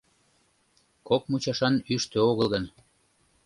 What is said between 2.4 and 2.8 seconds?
гын